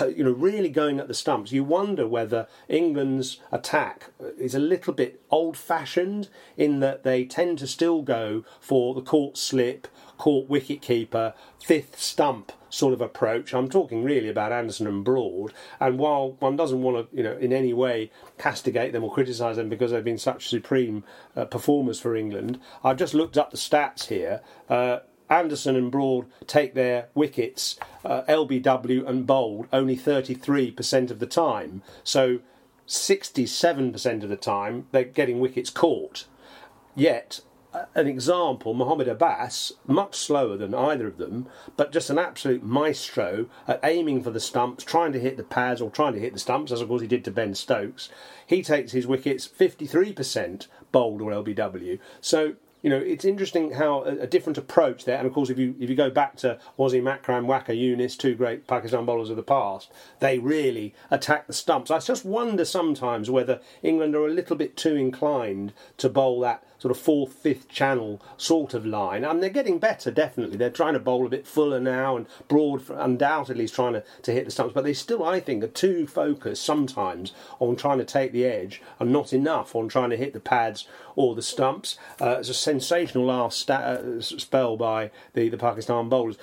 you 0.01 0.25
know, 0.25 0.31
really 0.31 0.71
going 0.71 0.99
at 0.99 1.09
the 1.09 1.15
stumps. 1.15 1.53
You 1.53 1.65
wonder 1.65 2.09
whether 2.09 2.47
England's 2.69 3.41
attack 3.51 4.11
is 4.39 4.55
a 4.55 4.59
little 4.59 4.95
bit 4.95 5.21
old-fashioned 5.31 6.29
in 6.57 6.81
that 6.81 7.03
they 7.03 7.25
tend 7.27 7.59
to 7.59 7.67
still 7.67 8.01
go 8.01 8.45
for 8.59 8.95
the 8.95 9.03
caught 9.03 9.37
slip, 9.37 9.89
caught 10.23 10.49
wicket 10.49 10.81
keeper, 10.81 11.35
fifth 11.59 11.99
stump 11.99 12.53
sort 12.71 12.95
of 12.95 13.01
approach. 13.01 13.53
I'm 13.53 13.69
talking 13.69 14.05
really 14.05 14.29
about 14.29 14.53
Anderson 14.53 14.87
and 14.87 15.05
Broad. 15.05 15.53
And 15.81 15.99
while 15.99 16.37
one 16.39 16.55
doesn't 16.55 16.81
want 16.81 17.11
to, 17.11 17.17
you 17.17 17.25
know, 17.25 17.37
in 17.39 17.53
any 17.53 17.73
way 17.73 18.13
castigate 18.39 18.93
them 18.93 19.03
or 19.03 19.13
criticise 19.13 19.57
them 19.57 19.69
because 19.69 19.91
they've 19.91 20.05
been 20.05 20.19
such 20.19 20.49
supreme 20.49 21.03
uh, 21.35 21.47
performers 21.47 21.99
for 21.99 22.15
England, 22.15 22.61
I've 22.85 22.99
just 22.99 23.15
looked 23.15 23.37
up 23.37 23.51
the 23.51 23.57
stats 23.57 24.07
here. 24.07 24.43
Uh, 24.69 25.01
Anderson 25.29 25.75
and 25.75 25.91
Broad 25.91 26.27
take 26.47 26.75
their 26.75 27.09
wickets, 27.17 27.81
uh, 28.05 28.23
LBW 28.29 29.05
and 29.05 29.27
bowled 29.27 29.67
only 29.73 29.97
33% 29.97 31.11
of 31.11 31.19
the 31.19 31.27
time. 31.27 31.83
So 32.05 32.39
67% 32.87 34.23
of 34.23 34.29
the 34.29 34.37
time 34.37 34.87
they're 34.93 35.03
getting 35.03 35.41
wickets 35.41 35.71
caught. 35.71 36.27
Yet 36.95 37.41
an 37.95 38.07
example, 38.07 38.75
Mohammed 38.75 39.09
Abbas, 39.09 39.73
much 39.87 40.17
slower 40.17 40.57
than 40.57 40.75
either 40.75 41.07
of 41.07 41.19
them, 41.19 41.47
but 41.77 41.93
just 41.93 42.11
an 42.11 42.19
absolute 42.19 42.63
maestro 42.63 43.47
at 43.67 43.81
aiming 43.83 44.23
for 44.23 44.31
the 44.31 44.41
stumps, 44.41 44.85
trying 44.85 45.13
to 45.13 45.21
hit 45.21 45.37
the 45.37 45.43
pads 45.43 45.81
or 45.81 45.91
trying 45.91 46.13
to 46.15 46.21
hit 46.21 46.33
the 46.33 46.39
stumps, 46.39 46.73
as 46.73 46.81
of 46.81 46.89
course 46.89 47.03
he 47.03 47.09
did 47.09 47.25
to 47.25 47.31
Ben 47.31 47.55
Stokes. 47.55 48.09
He 48.47 48.63
takes 48.63 48.93
his 48.93 49.07
wickets 49.07 49.49
53% 49.49 50.67
bowled 50.91 51.23
or 51.23 51.31
LBW. 51.31 51.99
So 52.21 52.57
you 52.83 52.91
know, 52.91 52.99
it's 52.99 53.25
interesting 53.25 53.73
how 53.73 54.03
a, 54.03 54.27
different 54.27 54.59
approach 54.59 55.05
there. 55.05 55.17
And 55.17 55.27
of 55.27 55.33
course, 55.33 55.51
if 55.51 55.59
you 55.59 55.77
if 55.79 55.89
you 55.89 55.95
go 55.95 56.11
back 56.11 56.37
to 56.39 56.59
Wasim 56.77 57.09
Akram, 57.09 57.47
Waqar 57.47 57.69
Younis, 57.69 58.19
two 58.19 58.35
great 58.35 58.67
Pakistan 58.67 59.07
bowlers 59.07 59.31
of 59.31 59.37
the 59.37 59.43
past, 59.43 59.91
they 60.19 60.41
really 60.41 60.93
attack 61.11 61.47
the 61.47 61.53
stumps. 61.53 61.93
I 61.93 62.01
just 62.01 62.25
wonder 62.25 62.65
sometimes 62.65 63.31
whether 63.31 63.61
England 63.83 64.17
are 64.17 64.27
a 64.27 64.33
little 64.33 64.57
bit 64.57 64.77
too 64.77 64.97
inclined 64.97 65.73
to 65.99 66.09
bowl 66.09 66.41
that 66.41 66.65
sort 66.83 66.91
of 66.91 66.99
fourth, 66.99 67.33
fifth 67.35 67.69
channel 67.69 68.21
sort 68.37 68.75
of 68.75 68.85
line. 68.85 69.23
And 69.23 69.41
they're 69.41 69.51
getting 69.51 69.79
better, 69.79 70.11
definitely. 70.11 70.57
They're 70.57 70.69
trying 70.69 70.95
to 70.95 70.99
bowl 70.99 71.25
a 71.25 71.29
bit 71.29 71.47
fuller 71.47 71.79
now, 71.79 72.17
and 72.17 72.27
Broad 72.49 72.83
undoubtedly 72.91 73.63
is 73.63 73.71
trying 73.71 73.93
to, 73.93 74.03
to 74.23 74.33
hit 74.33 74.47
the 74.47 74.51
stumps. 74.51 74.75
But 74.75 74.83
they 74.83 74.93
still, 74.93 75.23
I 75.23 75.39
think, 75.39 75.63
are 75.63 75.69
too 75.69 76.09
focused 76.09 76.65
sometimes 76.65 77.33
on 77.61 77.77
trying 77.77 77.99
to 77.99 78.05
take 78.05 78.33
the 78.33 78.45
edge 78.45 78.83
and 78.99 79.13
not 79.13 79.33
enough 79.33 79.77
on 79.77 79.87
trying 79.87 80.11
to 80.11 80.17
hit 80.17 80.33
the 80.33 80.41
pads 80.41 80.89
or 81.15 81.37
the 81.37 81.43
stumps. 81.43 81.97
Uh, 82.21 82.39
it's 82.41 82.49
a 82.49 82.55
sensational 82.55 83.27
last 83.27 83.61
sta- 83.61 83.75
uh, 83.75 84.21
spell 84.21 84.77
by 84.77 85.13
the, 85.35 85.49
the 85.49 85.57
Pakistan 85.57 86.09
bowlers. 86.09 86.37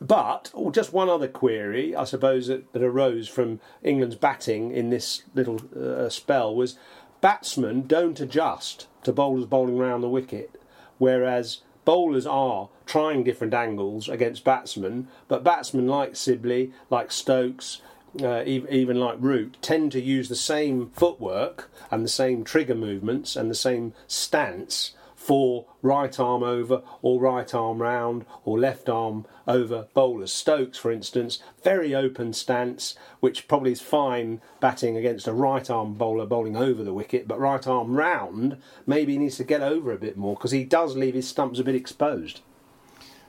But 0.00 0.50
oh, 0.54 0.72
just 0.72 0.92
one 0.92 1.08
other 1.08 1.28
query, 1.28 1.94
I 1.94 2.02
suppose, 2.02 2.48
that, 2.48 2.72
that, 2.72 2.82
arose 2.82 3.28
from 3.28 3.60
England's 3.84 4.16
batting 4.16 4.72
in 4.72 4.90
this 4.90 5.22
little 5.34 5.60
uh, 5.76 6.08
spell 6.08 6.52
was 6.54 6.76
batsmen 7.20 7.82
don't 7.82 8.20
adjust 8.20 8.86
to 9.04 9.12
bowlers 9.12 9.46
bowling 9.46 9.78
round 9.78 10.02
the 10.02 10.08
wicket, 10.08 10.60
whereas 10.98 11.62
bowlers 11.84 12.26
are 12.26 12.68
trying 12.86 13.24
different 13.24 13.54
angles 13.54 14.08
against 14.08 14.44
batsmen, 14.44 15.08
but 15.26 15.44
batsmen 15.44 15.86
like 15.86 16.16
Sibley, 16.16 16.72
like 16.90 17.10
Stokes, 17.10 17.80
uh, 18.22 18.42
even 18.46 18.98
like 18.98 19.16
Root, 19.20 19.56
tend 19.60 19.92
to 19.92 20.00
use 20.00 20.28
the 20.28 20.36
same 20.36 20.90
footwork 20.90 21.70
and 21.90 22.04
the 22.04 22.08
same 22.08 22.44
trigger 22.44 22.74
movements 22.74 23.36
and 23.36 23.50
the 23.50 23.54
same 23.54 23.92
stance 24.06 24.92
for 25.28 25.66
right 25.82 26.18
arm 26.18 26.42
over 26.42 26.82
or 27.02 27.20
right 27.20 27.54
arm 27.54 27.82
round 27.82 28.24
or 28.46 28.58
left 28.58 28.88
arm 28.88 29.26
over 29.46 29.86
bowlers. 29.92 30.32
Stokes, 30.32 30.78
for 30.78 30.90
instance, 30.90 31.42
very 31.62 31.94
open 31.94 32.32
stance, 32.32 32.94
which 33.20 33.46
probably 33.46 33.72
is 33.72 33.82
fine 33.82 34.40
batting 34.58 34.96
against 34.96 35.28
a 35.28 35.32
right 35.34 35.68
arm 35.68 35.92
bowler 35.92 36.24
bowling 36.24 36.56
over 36.56 36.82
the 36.82 36.94
wicket, 36.94 37.28
but 37.28 37.38
right 37.38 37.66
arm 37.66 37.94
round, 37.94 38.56
maybe 38.86 39.12
he 39.12 39.18
needs 39.18 39.36
to 39.36 39.44
get 39.44 39.60
over 39.60 39.92
a 39.92 39.98
bit 39.98 40.16
more 40.16 40.34
because 40.34 40.52
he 40.52 40.64
does 40.64 40.96
leave 40.96 41.12
his 41.12 41.28
stumps 41.28 41.58
a 41.58 41.64
bit 41.64 41.74
exposed. 41.74 42.40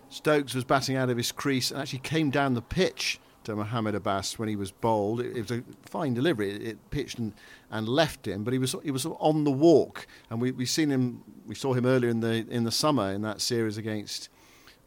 Stokes 0.08 0.56
was 0.56 0.64
batting 0.64 0.96
out 0.96 1.10
of 1.10 1.18
his 1.18 1.34
crease 1.34 1.70
and 1.70 1.82
actually 1.82 2.00
came 2.00 2.30
down 2.30 2.54
the 2.54 2.62
pitch 2.62 3.20
to 3.44 3.56
Mohammed 3.56 3.96
Abbas 3.96 4.38
when 4.38 4.50
he 4.50 4.56
was 4.56 4.72
bowled. 4.72 5.22
It, 5.22 5.38
it 5.38 5.42
was 5.42 5.52
a 5.52 5.64
fine 5.84 6.14
delivery. 6.14 6.52
It, 6.52 6.62
it, 6.62 6.90
pitched 6.92 7.20
and, 7.20 7.34
and 7.72 7.88
left 7.88 8.28
him, 8.28 8.44
but 8.44 8.54
he 8.54 8.60
was 8.60 8.76
he 8.84 8.92
was 8.92 9.06
on 9.06 9.44
the 9.44 9.52
walk, 9.52 10.08
and 10.30 10.42
we 10.42 10.52
we 10.52 10.66
seen 10.66 10.90
him. 10.90 11.24
We 11.48 11.56
saw 11.56 11.74
him 11.74 11.86
earlier 11.86 12.10
in 12.10 12.20
the 12.20 12.46
in 12.50 12.64
the 12.64 12.72
summer 12.72 13.12
in 13.12 13.22
that 13.24 13.42
series 13.42 13.78
against 13.78 14.30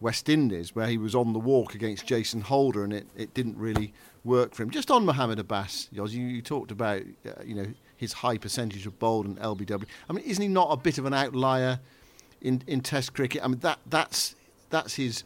West 0.00 0.28
Indies, 0.28 0.74
where 0.74 0.88
he 0.88 0.98
was 0.98 1.14
on 1.14 1.32
the 1.32 1.38
walk 1.38 1.74
against 1.74 2.06
Jason 2.06 2.40
Holder, 2.40 2.84
and 2.84 2.92
it, 2.92 3.06
it 3.16 3.34
didn't 3.34 3.56
really 3.56 3.94
work 4.24 4.54
for 4.54 4.62
him. 4.62 4.70
Just 4.70 4.90
on 4.90 5.06
Mohammed 5.06 5.38
Abbas, 5.38 5.88
Yoz, 5.94 6.10
you, 6.10 6.24
you 6.24 6.42
talked 6.42 6.70
about 6.70 7.02
uh, 7.26 7.42
you 7.44 7.54
know 7.54 7.66
his 7.96 8.12
high 8.12 8.36
percentage 8.36 8.86
of 8.86 8.98
bowled 8.98 9.26
and 9.26 9.38
LBW. 9.38 9.86
I 10.10 10.12
mean, 10.12 10.24
isn't 10.24 10.42
he 10.42 10.48
not 10.48 10.68
a 10.70 10.76
bit 10.76 10.98
of 10.98 11.06
an 11.06 11.14
outlier 11.14 11.80
in 12.40 12.62
in 12.66 12.80
Test 12.80 13.14
cricket? 13.14 13.42
I 13.44 13.48
mean 13.48 13.60
that 13.60 13.78
that's 13.86 14.34
that's 14.70 14.94
his 14.94 15.24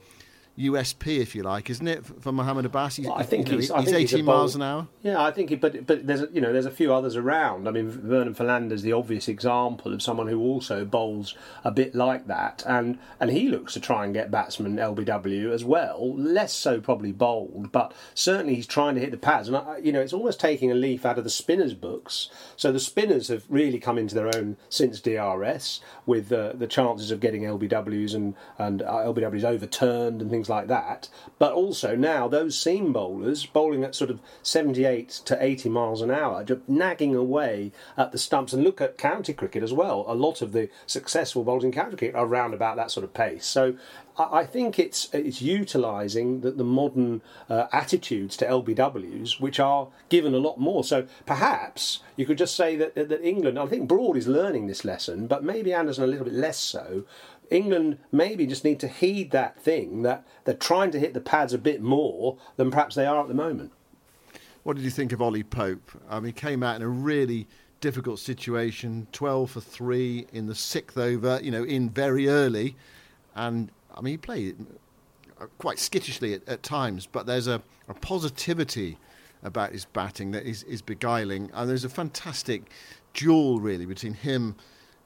USP, 0.59 1.19
if 1.19 1.35
you 1.35 1.43
like, 1.43 1.69
isn't 1.69 1.87
it, 1.87 2.05
for 2.07 2.33
Mohammed 2.33 2.65
Abbas? 2.65 2.97
He's, 2.97 3.07
well, 3.07 3.17
I 3.17 3.25
think 3.25 3.49
you 3.49 3.53
know, 3.53 3.59
he's, 3.59 3.73
he's 3.75 3.93
18 3.93 4.25
miles 4.25 4.55
an 4.55 4.63
hour. 4.63 4.89
Yeah, 5.03 5.23
I 5.23 5.31
think, 5.31 5.51
he, 5.51 5.57
but 5.57 5.87
but 5.87 6.07
there's 6.07 6.23
you 6.33 6.41
know 6.41 6.53
there's 6.53 6.67
a 6.67 6.71
few 6.71 6.95
others 6.95 7.15
around. 7.15 7.69
I 7.69 7.73
mean, 7.73 7.91
Vernon 7.91 8.35
Philander's 8.35 8.83
the 8.83 8.93
obvious 8.93 9.29
example 9.29 9.93
of 9.93 10.03
someone 10.03 10.29
who 10.29 10.41
also 10.41 10.87
bowls 10.87 11.35
a 11.63 11.71
bit 11.71 11.95
like 11.95 12.27
that, 12.29 12.63
and 12.67 12.99
and 13.21 13.31
he 13.31 13.49
looks 13.49 13.75
to 13.75 13.81
try 13.81 14.05
and 14.05 14.15
get 14.15 14.31
batsmen 14.31 14.77
LBW 14.77 15.53
as 15.53 15.63
well. 15.63 16.17
Less 16.17 16.55
so 16.55 16.81
probably 16.81 17.13
bowled, 17.13 17.71
but 17.71 17.93
certainly 18.15 18.55
he's 18.55 18.67
trying 18.67 18.95
to 18.95 19.01
hit 19.01 19.11
the 19.11 19.19
pads. 19.19 19.49
And 19.49 19.59
I, 19.59 19.77
you 19.79 19.93
know, 19.93 20.01
it's 20.01 20.15
almost 20.15 20.41
taking 20.41 20.71
a 20.71 20.75
leaf 20.75 21.05
out 21.05 21.19
of 21.19 21.25
the 21.25 21.31
spinners' 21.31 21.75
books. 21.75 22.31
So 22.57 22.73
the 22.73 22.81
spinners 22.81 23.29
have 23.29 23.45
really 23.51 23.79
come 23.79 23.99
into 23.99 24.15
their 24.15 24.35
own 24.35 24.57
since 24.71 25.01
DRS 25.01 25.81
with 26.07 26.33
uh, 26.33 26.53
the 26.55 26.67
chances 26.67 27.11
of 27.11 27.21
getting 27.21 27.43
LBWs 27.43 28.15
and 28.15 28.35
and 28.59 28.81
uh, 28.81 29.05
LBWs 29.05 29.45
overturned 29.45 30.23
and 30.23 30.31
things 30.31 30.46
like 30.49 30.69
that. 30.69 31.09
But 31.39 31.53
also 31.53 31.97
now 31.97 32.29
those 32.29 32.59
seam 32.59 32.93
bowlers 32.93 33.47
bowling 33.47 33.85
at 33.85 33.95
sort 33.95 34.11
of 34.11 34.21
78 34.43 35.09
to 35.27 35.43
80 35.43 35.69
miles 35.69 36.03
an 36.03 36.11
hour, 36.11 36.45
just 36.45 36.69
nagging 36.69 37.15
away 37.15 37.73
at 37.97 38.13
the 38.13 38.19
stumps. 38.19 38.53
And 38.53 38.65
look 38.65 38.81
at 38.81 38.99
county 38.99 39.33
cricket 39.33 39.63
as 39.63 39.73
well. 39.73 40.05
A 40.09 40.15
lot 40.15 40.43
of 40.43 40.53
the 40.53 40.69
successful 40.87 41.45
bowlers 41.45 41.65
in 41.65 41.73
county 41.73 41.97
cricket 41.97 42.15
are 42.15 42.27
around 42.27 42.55
about 42.55 42.77
that 42.77 42.91
sort 42.91 43.05
of 43.05 43.15
pace. 43.15 43.47
So 43.47 43.77
I 44.19 44.45
think 44.45 44.79
it's 44.79 45.13
it's 45.13 45.43
utilising 45.43 46.41
the, 46.41 46.51
the 46.51 46.65
modern 46.65 47.21
uh, 47.51 47.67
attitudes 47.71 48.37
to 48.39 48.47
LBWs, 48.47 49.41
which 49.41 49.61
are 49.61 49.89
given 50.09 50.35
a 50.35 50.39
lot 50.39 50.59
more. 50.59 50.85
So 50.85 51.07
perhaps 51.27 52.01
you 52.17 52.25
could 52.25 52.39
just 52.39 52.57
say 52.57 52.77
that 52.77 52.95
that 52.95 53.23
England. 53.23 53.59
I 53.59 53.67
think 53.67 53.89
Broad 53.89 54.17
is 54.17 54.27
learning 54.27 54.69
this 54.69 54.87
lesson, 54.87 55.27
but 55.27 55.45
maybe 55.45 55.73
Anderson 55.73 56.05
a 56.05 56.07
little 56.07 56.25
bit 56.25 56.35
less 56.35 56.59
so. 56.59 57.05
England 57.51 57.99
maybe 58.13 58.47
just 58.47 58.65
need 58.65 58.81
to 58.81 58.89
heed 58.89 59.31
that 59.31 59.61
thing 59.61 60.03
that 60.03 60.27
they're 60.45 60.55
trying 60.55 60.91
to 60.93 60.99
hit 60.99 61.15
the 61.15 61.21
pads 61.21 61.53
a 61.53 61.59
bit 61.59 61.81
more 61.81 62.37
than 62.57 62.71
perhaps 62.71 62.95
they 62.95 63.07
are 63.07 63.21
at 63.21 63.29
the 63.29 63.35
moment. 63.35 63.73
What 64.63 64.77
did 64.77 64.85
you 64.85 64.91
think 64.91 65.13
of 65.13 65.23
Ollie 65.23 65.45
Pope? 65.45 65.93
I 66.11 66.17
mean, 66.17 66.27
he 66.27 66.33
came 66.33 66.63
out 66.63 66.77
in 66.77 66.83
a 66.83 66.89
really 66.89 67.47
difficult 67.81 68.19
situation, 68.19 69.07
12 69.13 69.51
for 69.51 69.61
3 69.61 70.27
in 70.33 70.47
the 70.47 70.55
sixth 70.55 70.99
over, 70.99 71.39
you 71.43 71.51
know, 71.51 71.63
in 71.63 71.91
very 71.91 72.29
early. 72.29 72.75
And, 73.35 73.71
I 73.95 74.01
mean, 74.01 74.15
he 74.15 74.19
played 74.19 74.57
uh, 75.41 75.47
quite 75.59 75.79
skittishly 75.79 76.35
at, 76.35 76.49
at 76.49 76.63
times, 76.63 77.07
but 77.07 77.27
there's 77.27 77.47
a, 77.47 77.63
a, 77.89 77.95
positivity 77.95 78.99
about 79.43 79.73
his 79.73 79.85
batting 79.85 80.33
that 80.33 80.45
is, 80.45 80.63
is 80.65 80.83
beguiling. 80.83 81.51
And 81.55 81.69
there's 81.69 81.85
a 81.85 81.89
fantastic 81.89 82.71
duel, 83.15 83.61
really, 83.61 83.87
between 83.87 84.15
him 84.15 84.57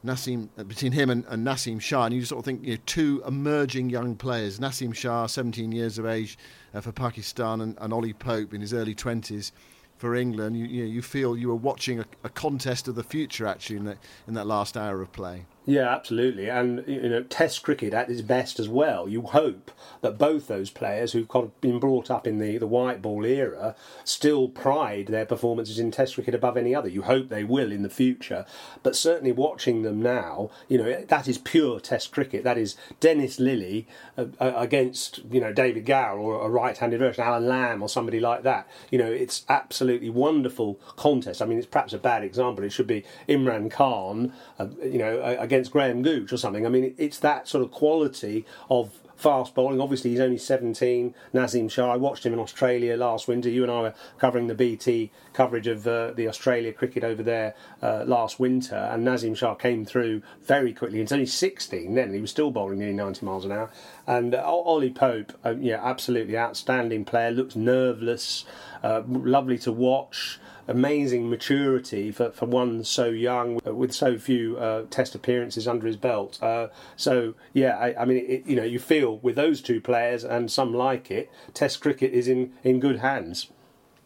Naseem 0.05 0.49
uh, 0.57 0.65
between 0.65 0.93
him 0.93 1.11
and, 1.11 1.25
and 1.29 1.47
Naseem 1.47 1.81
Shah, 1.81 2.05
and 2.05 2.15
you 2.15 2.25
sort 2.25 2.41
of 2.41 2.45
think 2.45 2.65
you 2.65 2.75
know 2.75 2.81
two 2.87 3.23
emerging 3.27 3.91
young 3.91 4.17
players, 4.17 4.59
Naseem 4.59 4.95
Shah, 4.95 5.27
17 5.27 5.73
years 5.73 5.99
of 5.99 6.07
age 6.07 6.39
uh, 6.75 6.81
for 6.81 6.93
Pakistan, 6.93 7.61
and, 7.61 7.77
and 7.81 7.93
Ollie 7.93 8.15
Pope 8.15 8.55
in 8.55 8.61
his 8.61 8.73
early 8.73 8.95
20s 8.95 9.53
for 9.99 10.15
England. 10.15 10.57
You, 10.57 10.65
you, 10.65 10.83
know, 10.85 10.91
you 10.91 11.03
feel 11.03 11.37
you 11.37 11.49
were 11.49 11.55
watching 11.55 12.01
a, 12.01 12.07
a 12.25 12.31
contest 12.31 12.89
of 12.89 12.95
the 12.95 13.05
future 13.05 13.47
actually 13.47 13.77
in 13.77 13.85
that 13.85 13.99
in 14.27 14.35
that 14.35 14.47
last 14.47 14.77
hour 14.77 15.03
of 15.03 15.13
play. 15.13 15.45
Yeah, 15.67 15.91
absolutely. 15.91 16.49
And, 16.49 16.83
you 16.87 17.09
know, 17.09 17.23
Test 17.23 17.63
cricket 17.63 17.93
at 17.93 18.09
its 18.09 18.23
best 18.23 18.59
as 18.59 18.69
well. 18.69 19.09
You 19.09 19.23
hope 19.23 19.71
that 20.01 20.17
both 20.17 20.47
those 20.47 20.71
players 20.71 21.13
who've 21.13 21.29
been 21.61 21.79
brought 21.79 22.11
up 22.11 22.27
in 22.27 22.39
the, 22.39 22.57
the 22.57 22.67
white 22.67 23.03
ball 23.03 23.27
era 23.27 23.77
still 24.03 24.49
pride 24.49 25.09
their 25.09 25.27
performances 25.27 25.79
in 25.79 25.91
Test 25.91 26.15
cricket 26.15 26.35
above 26.35 26.57
any 26.57 26.75
other. 26.75 26.89
You 26.89 27.03
hope 27.03 27.29
they 27.29 27.45
will 27.45 27.73
in 27.73 27.83
the 27.83 27.91
future. 27.91 28.47
But 28.83 28.97
certainly 28.97 29.33
watching 29.33 29.83
them 29.83 30.01
now, 30.01 30.51
you 30.69 30.79
know, 30.79 31.05
that 31.05 31.29
is 31.29 31.37
pure 31.37 31.79
Test 31.79 32.11
cricket. 32.11 32.43
That 32.43 32.59
is 32.59 32.77
Dennis 32.99 33.39
Lillee 33.39 33.85
uh, 34.17 34.27
uh 34.41 34.55
against, 34.57 35.21
you 35.31 35.41
know, 35.41 35.53
David 35.53 35.85
Gower 35.85 36.19
or 36.19 36.47
a 36.47 36.49
right 36.49 36.77
handed 36.77 37.01
version, 37.01 37.23
Alan 37.23 37.47
Lamb 37.47 37.83
or 37.83 37.89
somebody 37.89 38.19
like 38.19 38.45
that. 38.45 38.67
You 38.91 38.99
know, 38.99 39.13
it's 39.13 39.45
absolutely 39.49 40.09
wonderful 40.09 40.81
contest. 40.97 41.43
I 41.43 41.45
mean, 41.45 41.59
it's 41.59 41.67
perhaps 41.67 41.93
a 41.93 41.99
bad 41.99 42.25
example. 42.25 42.65
It 42.65 42.73
should 42.73 42.87
be 42.87 43.05
Imran 43.29 43.71
Khan, 43.71 44.33
uh, 44.59 44.69
you 44.83 44.99
know, 44.99 45.21
against 45.51 45.73
Graham 45.73 46.03
Gooch 46.03 46.33
or 46.33 46.37
something. 46.37 46.65
I 46.65 46.69
mean, 46.69 46.95
it's 46.97 47.19
that 47.19 47.49
sort 47.49 47.65
of 47.65 47.73
quality 47.73 48.47
of 48.71 48.93
fast 49.17 49.53
bowling. 49.53 49.81
Obviously, 49.81 50.11
he's 50.11 50.21
only 50.21 50.39
17. 50.39 51.13
Naseem 51.35 51.69
Shah. 51.69 51.93
I 51.93 51.97
watched 51.97 52.25
him 52.25 52.33
in 52.33 52.39
Australia 52.39 52.97
last 52.97 53.27
winter. 53.27 53.51
You 53.51 53.65
and 53.65 53.73
I 53.73 53.81
were 53.81 53.95
covering 54.19 54.47
the 54.47 54.55
BT 54.55 55.11
coverage 55.33 55.67
of 55.67 55.89
uh, 55.89 56.13
the 56.13 56.29
Australia 56.29 56.73
cricket 56.73 57.03
over 57.03 57.25
there 57.25 57.57
uh, 57.83 58.05
last 58.07 58.39
winter, 58.39 58.77
and 58.77 59.05
Naseem 59.05 59.37
Shah 59.37 59.57
came 59.57 59.85
through 59.85 60.23
very 60.45 60.73
quickly. 60.73 61.01
He's 61.01 61.11
only 61.11 61.27
16 61.27 61.95
then, 61.95 62.15
he 62.15 62.21
was 62.21 62.31
still 62.31 62.53
bowling 62.53 62.79
nearly 62.79 62.95
90 62.95 63.27
miles 63.27 63.45
an 63.45 63.51
hour. 63.51 63.71
And 64.07 64.37
uh, 64.37 64.43
Ollie 64.45 64.91
Pope, 64.91 65.33
uh, 65.45 65.57
yeah, 65.59 65.85
absolutely 65.85 66.39
outstanding 66.39 67.05
player. 67.05 67.33
Looks 67.33 67.57
nerveless, 67.57 68.45
uh, 68.85 69.03
lovely 69.07 69.59
to 69.59 69.73
watch 69.73 70.39
amazing 70.71 71.29
maturity 71.29 72.13
for, 72.13 72.31
for 72.31 72.47
one 72.47 72.85
so 72.85 73.07
young 73.07 73.61
with 73.65 73.93
so 73.93 74.17
few 74.17 74.57
uh, 74.57 74.85
test 74.89 75.15
appearances 75.15 75.67
under 75.67 75.87
his 75.87 75.97
belt. 75.97 76.41
Uh, 76.43 76.69
so 76.97 77.35
yeah, 77.53 77.77
I, 77.77 78.03
I 78.03 78.05
mean, 78.05 78.25
it, 78.27 78.47
you 78.47 78.57
know, 78.57 78.63
you 78.63 78.79
feel 78.79 79.19
with 79.19 79.35
those 79.35 79.61
two 79.61 79.81
players 79.81 80.25
and 80.25 80.51
some 80.51 80.73
like 80.73 81.11
it, 81.11 81.31
Test 81.53 81.81
cricket 81.81 82.13
is 82.13 82.29
in, 82.29 82.53
in 82.63 82.81
good 82.81 83.01
hands. 83.01 83.47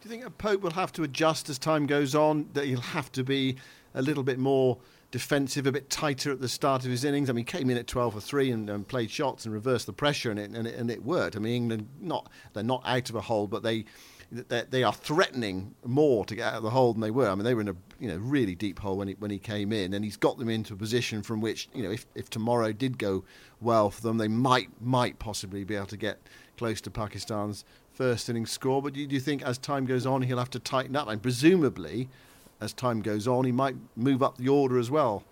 Do 0.00 0.08
you 0.08 0.10
think 0.10 0.38
Pope 0.38 0.62
will 0.62 0.72
have 0.72 0.92
to 0.92 1.02
adjust 1.02 1.48
as 1.48 1.58
time 1.58 1.86
goes 1.86 2.14
on? 2.14 2.48
That 2.54 2.64
he'll 2.64 2.80
have 2.80 3.12
to 3.12 3.22
be 3.22 3.56
a 3.94 4.02
little 4.02 4.22
bit 4.22 4.38
more 4.38 4.78
defensive, 5.10 5.66
a 5.66 5.72
bit 5.72 5.88
tighter 5.90 6.32
at 6.32 6.40
the 6.40 6.48
start 6.48 6.84
of 6.84 6.90
his 6.90 7.04
innings. 7.04 7.30
I 7.30 7.32
mean, 7.32 7.46
he 7.46 7.58
came 7.58 7.70
in 7.70 7.76
at 7.76 7.86
12 7.86 8.14
for 8.14 8.20
three 8.20 8.50
and, 8.50 8.68
and 8.68 8.86
played 8.86 9.10
shots 9.10 9.44
and 9.44 9.54
reversed 9.54 9.86
the 9.86 9.92
pressure, 9.92 10.30
and 10.30 10.40
it, 10.40 10.50
and 10.50 10.66
it 10.66 10.74
and 10.74 10.90
it 10.90 11.04
worked. 11.04 11.36
I 11.36 11.38
mean, 11.38 11.54
England 11.54 11.88
not 12.00 12.30
they're 12.52 12.64
not 12.64 12.82
out 12.84 13.10
of 13.10 13.16
a 13.16 13.20
hole, 13.20 13.46
but 13.46 13.62
they 13.62 13.84
they, 14.30 14.62
they 14.68 14.82
are 14.82 14.92
threatening 14.92 15.74
more 15.84 16.24
to 16.24 16.34
get 16.34 16.52
out 16.52 16.54
of 16.54 16.62
the 16.62 16.70
hole 16.70 16.92
than 16.92 17.00
they 17.00 17.10
were. 17.10 17.28
I 17.28 17.34
mean, 17.34 17.44
they 17.44 17.54
were 17.54 17.60
in 17.60 17.68
a 17.68 17.76
you 17.98 18.08
know 18.08 18.16
really 18.16 18.54
deep 18.54 18.78
hole 18.78 18.96
when 18.96 19.08
he 19.08 19.14
when 19.14 19.30
he 19.30 19.38
came 19.38 19.72
in, 19.72 19.94
and 19.94 20.04
he's 20.04 20.16
got 20.16 20.38
them 20.38 20.48
into 20.48 20.74
a 20.74 20.76
position 20.76 21.22
from 21.22 21.40
which 21.40 21.68
you 21.74 21.82
know 21.82 21.90
if, 21.90 22.06
if 22.14 22.30
tomorrow 22.30 22.72
did 22.72 22.98
go 22.98 23.24
well 23.60 23.90
for 23.90 24.02
them, 24.02 24.18
they 24.18 24.28
might 24.28 24.68
might 24.80 25.18
possibly 25.18 25.64
be 25.64 25.74
able 25.74 25.86
to 25.86 25.96
get 25.96 26.18
close 26.56 26.80
to 26.82 26.90
Pakistan's 26.90 27.64
first 27.92 28.28
innings 28.28 28.50
score. 28.50 28.82
But 28.82 28.94
do 28.94 29.00
you, 29.00 29.06
do 29.06 29.14
you 29.14 29.20
think 29.20 29.42
as 29.42 29.58
time 29.58 29.86
goes 29.86 30.06
on 30.06 30.22
he'll 30.22 30.38
have 30.38 30.50
to 30.50 30.60
tighten 30.60 30.96
up, 30.96 31.08
and 31.08 31.22
presumably 31.22 32.08
as 32.60 32.72
time 32.72 33.02
goes 33.02 33.26
on 33.26 33.44
he 33.44 33.52
might 33.52 33.76
move 33.96 34.22
up 34.22 34.38
the 34.38 34.48
order 34.48 34.78
as 34.78 34.90
well? 34.90 35.24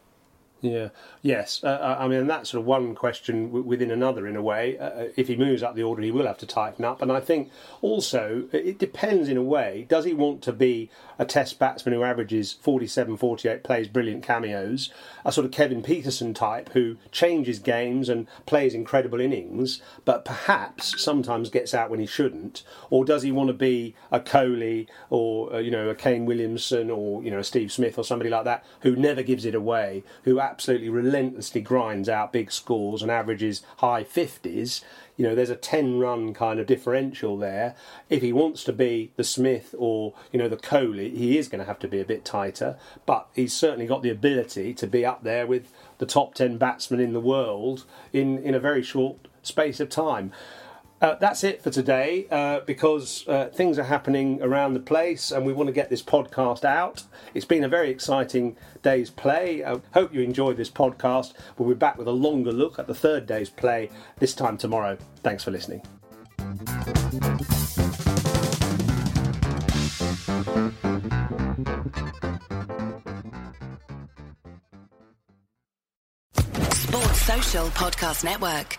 Yeah. 0.62 0.90
Yes. 1.22 1.62
Uh, 1.64 1.96
I 1.98 2.06
mean, 2.06 2.28
that's 2.28 2.50
sort 2.50 2.60
of 2.60 2.66
one 2.66 2.94
question 2.94 3.46
w- 3.46 3.64
within 3.64 3.90
another 3.90 4.28
in 4.28 4.36
a 4.36 4.42
way. 4.42 4.78
Uh, 4.78 5.08
if 5.16 5.26
he 5.26 5.36
moves 5.36 5.60
up 5.62 5.74
the 5.74 5.82
order, 5.82 6.02
he 6.02 6.12
will 6.12 6.26
have 6.26 6.38
to 6.38 6.46
tighten 6.46 6.84
up. 6.84 7.02
And 7.02 7.10
I 7.10 7.18
think 7.18 7.50
also 7.80 8.44
it 8.52 8.78
depends 8.78 9.28
in 9.28 9.36
a 9.36 9.42
way. 9.42 9.86
Does 9.88 10.04
he 10.04 10.14
want 10.14 10.40
to 10.42 10.52
be 10.52 10.88
a 11.18 11.24
test 11.24 11.58
batsman 11.58 11.94
who 11.94 12.04
averages 12.04 12.52
47, 12.52 13.16
48, 13.16 13.64
plays 13.64 13.88
brilliant 13.88 14.22
cameos, 14.22 14.92
a 15.24 15.32
sort 15.32 15.44
of 15.44 15.50
Kevin 15.50 15.82
Pietersen 15.82 16.32
type 16.32 16.70
who 16.70 16.96
changes 17.10 17.58
games 17.58 18.08
and 18.08 18.28
plays 18.46 18.72
incredible 18.72 19.20
innings, 19.20 19.82
but 20.04 20.24
perhaps 20.24 21.02
sometimes 21.02 21.50
gets 21.50 21.74
out 21.74 21.90
when 21.90 22.00
he 22.00 22.06
shouldn't? 22.06 22.62
Or 22.88 23.04
does 23.04 23.22
he 23.22 23.32
want 23.32 23.48
to 23.48 23.54
be 23.54 23.96
a 24.12 24.20
Kohli 24.20 24.86
or, 25.10 25.54
uh, 25.54 25.58
you 25.58 25.72
know, 25.72 25.88
a 25.88 25.94
Kane 25.94 26.24
Williamson 26.24 26.88
or, 26.88 27.22
you 27.22 27.32
know, 27.32 27.40
a 27.40 27.44
Steve 27.44 27.72
Smith 27.72 27.98
or 27.98 28.04
somebody 28.04 28.30
like 28.30 28.44
that 28.44 28.64
who 28.80 28.94
never 28.94 29.22
gives 29.22 29.44
it 29.44 29.56
away, 29.56 30.04
who 30.22 30.38
absolutely 30.52 30.90
relentlessly 30.90 31.62
grinds 31.62 32.10
out 32.10 32.30
big 32.30 32.52
scores 32.52 33.00
and 33.00 33.10
averages 33.10 33.62
high 33.78 34.04
50s, 34.04 34.84
you 35.16 35.26
know, 35.26 35.34
there's 35.34 35.48
a 35.48 35.56
10 35.56 35.98
run 35.98 36.34
kind 36.34 36.60
of 36.60 36.66
differential 36.66 37.38
there. 37.38 37.74
If 38.10 38.20
he 38.20 38.34
wants 38.34 38.62
to 38.64 38.72
be 38.72 39.12
the 39.16 39.24
Smith 39.24 39.74
or, 39.78 40.12
you 40.30 40.38
know, 40.38 40.50
the 40.50 40.58
Kohli, 40.58 41.16
he 41.16 41.38
is 41.38 41.48
going 41.48 41.60
to 41.60 41.64
have 41.64 41.78
to 41.78 41.88
be 41.88 42.00
a 42.00 42.04
bit 42.04 42.26
tighter, 42.26 42.76
but 43.06 43.28
he's 43.34 43.54
certainly 43.54 43.86
got 43.86 44.02
the 44.02 44.10
ability 44.10 44.74
to 44.74 44.86
be 44.86 45.06
up 45.06 45.22
there 45.22 45.46
with 45.46 45.72
the 45.96 46.06
top 46.06 46.34
10 46.34 46.58
batsmen 46.58 47.00
in 47.00 47.14
the 47.14 47.20
world 47.20 47.86
in, 48.12 48.38
in 48.38 48.54
a 48.54 48.60
very 48.60 48.82
short 48.82 49.28
space 49.42 49.80
of 49.80 49.88
time. 49.88 50.32
Uh, 51.02 51.16
that's 51.16 51.42
it 51.42 51.60
for 51.60 51.70
today 51.70 52.28
uh, 52.30 52.60
because 52.60 53.26
uh, 53.26 53.48
things 53.52 53.76
are 53.76 53.82
happening 53.82 54.40
around 54.40 54.72
the 54.72 54.80
place 54.80 55.32
and 55.32 55.44
we 55.44 55.52
want 55.52 55.66
to 55.66 55.72
get 55.72 55.90
this 55.90 56.00
podcast 56.00 56.64
out. 56.64 57.02
It's 57.34 57.44
been 57.44 57.64
a 57.64 57.68
very 57.68 57.90
exciting 57.90 58.56
day's 58.82 59.10
play. 59.10 59.64
I 59.64 59.80
hope 59.94 60.14
you 60.14 60.20
enjoyed 60.20 60.56
this 60.56 60.70
podcast. 60.70 61.32
We'll 61.58 61.68
be 61.68 61.74
back 61.74 61.98
with 61.98 62.06
a 62.06 62.12
longer 62.12 62.52
look 62.52 62.78
at 62.78 62.86
the 62.86 62.94
third 62.94 63.26
day's 63.26 63.50
play 63.50 63.90
this 64.20 64.32
time 64.32 64.56
tomorrow. 64.56 64.96
Thanks 65.24 65.42
for 65.42 65.50
listening. 65.50 65.82
Sports 76.70 77.22
Social 77.22 77.66
Podcast 77.70 78.22
Network. 78.22 78.78